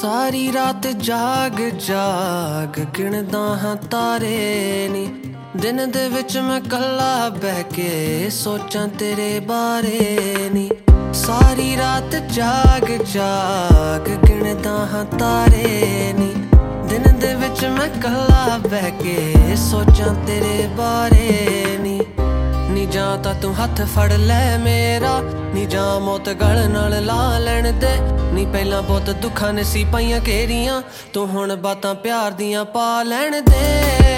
ਸਾਰੀ 0.00 0.52
ਰਾਤ 0.52 0.86
ਜਾਗ 0.86 1.60
ਜਾਗ 1.78 2.80
ਗਿਣਦਾ 2.98 3.38
ਹਾਂ 3.38 3.76
ਤਾਰੇ 3.76 4.88
ਨੀ। 4.92 5.06
ਦਿਨ 5.56 5.90
ਦੇ 5.90 6.08
ਵਿੱਚ 6.08 6.38
ਮੈਂ 6.38 6.60
ਕੱਲਾ 6.60 7.28
ਬਹਿ 7.28 7.62
ਕੇ 7.62 8.30
ਸੋਚਾਂ 8.30 8.88
ਤੇਰੇ 8.88 9.40
ਬਾਰੇ 9.40 10.50
ਨੀ। 10.54 10.70
ਸਾਰੀ 11.12 11.76
ਰਾਤ 11.76 12.16
ਜਾਗ 12.16 13.04
ਜਾਗ 13.12 14.08
ਗਿਣਦਾ 14.28 14.70
ਹਾਂ 14.70 15.04
ਤਾਰੇ 15.04 16.14
ਨੀ। 16.18 16.34
ਦਿਨ 16.88 17.18
ਦੇ 17.18 17.34
ਵਿੱਚ 17.34 17.64
ਮੈਂ 17.64 17.88
ਕੱਲਾ 18.02 18.58
ਬਹਿ 18.58 18.90
ਕੇ 18.90 19.56
ਸੋਚਾਂ 19.56 20.14
ਤੇਰੇ 20.26 20.68
ਬਾਰੇ 20.76 21.30
ਨੀ 21.66 21.76
ਨੀ। 21.76 21.79
ਜਾਂ 22.90 23.18
ਤਾਂ 23.18 23.34
ਤੂੰ 23.34 23.64
ਹੱਥ 23.64 23.80
ਫੜ 23.82 24.12
ਲੈ 24.12 24.58
ਮੇਰਾ। 24.58 25.20
ਨੀ 25.54 25.66
ਜਾਂ 25.66 26.00
ਮੌਤ 26.00 26.28
ਗਲ 26.28 26.68
ਨਾਲ 26.68 27.04
ਲਾ 27.04 27.38
ਲੈਣ 27.38 27.72
ਦੇ। 27.72 27.96
ਨੀ 28.32 28.46
ਪਹਿਲਾਂ 28.46 28.82
ਬਹੁਤ 28.82 29.10
ਦੁੱਖਾਂ 29.10 29.52
ਨੇ 29.52 29.64
ਸੀ 29.64 29.84
ਪਾਈਆਂ 29.92 30.20
ਘੇਰੀਆਂ। 30.26 30.82
ਤੂੰ 31.12 31.26
ਹੁਣ 31.26 31.56
ਬਾਤਾਂ 31.56 31.94
ਪਿਆਰ 31.94 32.32
ਦੀਆਂ 32.32 32.64
ਪਾ 32.64 33.02
ਲੈਣ 33.02 33.40
ਦੇ। 33.42 34.09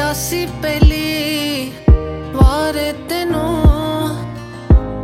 ਦੇਖਿਆ 0.00 0.12
ਸੀ 0.12 0.46
ਪਹਿਲੀ 0.62 1.72
ਵਾਰ 2.32 2.74
ਤੈਨੂੰ, 3.08 3.64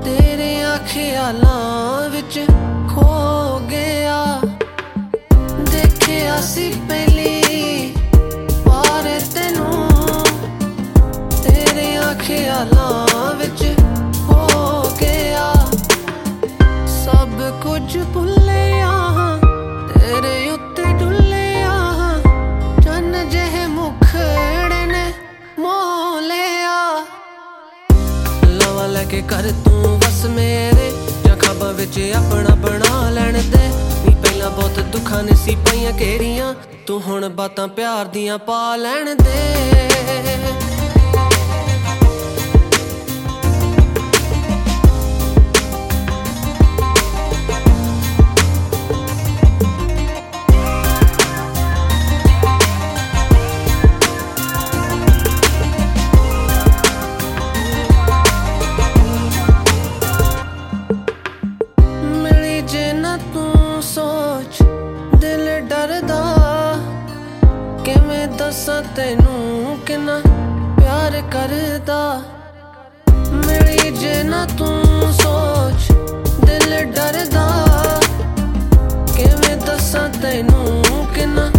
ਤੇਰੇ 0.03 0.63
ਖਿਆਲਾਂ 0.89 2.09
ਵਿੱਚ 2.11 2.39
ਖੋ 2.95 3.59
ਗਿਆ। 3.71 4.41
ਦੇਖਿਆ 5.73 6.41
ਸੀ 6.41 6.73
ਪਹਿਲੀ 6.89 7.93
ਵਾਰ 8.65 9.11
ਤੈਨੂੰ, 9.35 10.25
ਤੇਰੇ 11.43 11.97
ਖਿਆਲਾਂ 12.27 13.35
ਵਿੱਚ 13.35 13.65
ਖੋ 14.27 14.83
ਗਿਆ। 15.01 15.53
ਸਭ 17.05 17.43
ਕੁਝ 17.63 17.99
ਭੁੱਲਿਆ। 18.15 18.96
ਕੇ 29.11 29.23
ਕਰ 29.29 29.53
ਤੂੰ 29.65 29.99
ਬਸ 29.99 30.25
ਮੇਰੇ। 30.25 30.93
ਜਾਂ 31.27 31.37
ਖਾਬਾਂ 31.37 31.73
ਵਿੱਚ 31.73 32.13
ਆਪਣਾ 32.17 32.55
ਬਣਾ 32.55 33.11
ਲੈਣ 33.11 33.33
ਦੇ। 33.33 33.69
ਨੀ 34.07 34.15
ਪਹਿਲਾਂ 34.15 34.51
ਬਹੁਤ 34.51 34.81
ਦੁੱਖਾਂ 34.81 35.23
ਨੇ 35.23 35.33
ਸੀ 35.35 35.57
ਪਈਆਂ 35.57 35.93
ਘੇਰੀਆਂ। 36.01 36.55
ਤੂੰ 36.87 37.03
ਹੁਣ 37.03 37.29
ਬਾਤਾਂ 37.29 37.69
ਪਿਆਰ 37.69 38.05
ਦੀਆਂ 38.05 38.39
ਪਾ 38.39 38.77
ਲੈਣ 38.77 39.15
ਦੇ। 39.15 39.56
ਤੂੰ 63.77 63.83
ਸੋਚ, 63.83 64.63
ਦਿਲ 65.15 65.61
ਡਰਦਾ। 65.61 66.21
ਕਿਵੇਂ 67.85 68.27
ਦੱਸਾਂ 68.29 68.83
ਤੈਨੂੰ 68.97 69.79
ਕਿੰਨਾ 69.87 70.21
ਪਿਆਰ 70.77 71.23
ਕਰਦਾ। 71.31 72.23
ਮਿਲੀ 73.47 73.91
ਜੇ 73.91 74.23
ਨਾ 74.23 74.47
ਤੂੰ 74.59 75.13
ਸੋਚ, 75.13 75.93
ਦਿਲ 76.45 76.85
ਡਰਦਾ। 76.85 77.47
ਕਿਵੇਂ 79.17 79.57
ਦੱਸਾਂ 79.57 80.09
ਤੈਨੂੰ 80.23 80.83
ਕਿੰਨਾ 81.15 81.51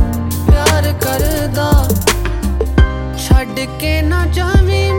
ਪਿਆਰ 0.49 0.93
ਕਰਦਾ। 1.01 1.71
ਛੱਡ 3.17 3.59
ਕੇ 3.79 4.01
ਨਾ 4.01 4.25
ਜਾਵੀਂ 4.25 4.93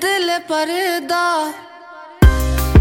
ਦਿਲ 0.00 0.38
ਪਰਦਾ 0.48 1.52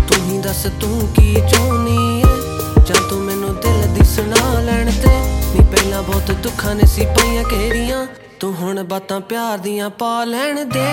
ਤੂੰ 0.08 0.18
ਹੀ 0.26 0.38
ਦੱਸ 0.38 0.68
ਤੂੰ 0.82 1.08
ਕੀ 1.14 1.34
ਚਾਹੁੰਦੀ 1.52 2.20
ਏ 2.20 2.84
ਜਾਂ 2.86 3.10
ਤੂੰ 3.10 3.20
ਮੈਨੂੰ 3.20 3.56
ਦਿਲ 3.56 3.82
ਦੀ 3.94 4.06
ਸੁਣਾ 4.06 4.60
ਲੈਣ 4.60 4.92
ਤੇ? 4.92 5.10
ਨੀ 5.54 5.66
ਪਹਿਲਾਂ 5.72 6.04
ਬਹੁਤ 6.04 6.32
ਦੁੱਖਾਂ 6.32 6.76
ਨੇ 6.76 6.86
ਸੀ 6.86 7.06
ਪਈਆਂ 7.06 7.44
ਘੇਰੀਆਂ 7.52 8.08
ਤੂੰ 8.40 8.54
ਹੁਣ 8.56 8.84
ਬਾਤਾਂ 8.84 9.20
ਪਿਆਰ 9.20 9.58
ਦੀਆਂ 9.58 9.90
ਪਾ 9.90 10.24
ਲੈਣ 10.24 10.66
ਦੇ। 10.66 10.86